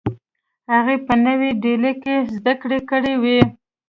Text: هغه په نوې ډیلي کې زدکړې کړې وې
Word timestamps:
هغه 0.73 0.95
په 1.05 1.13
نوې 1.25 1.49
ډیلي 1.63 1.93
کې 2.03 2.15
زدکړې 2.35 2.79
کړې 2.89 3.13
وې 3.21 3.39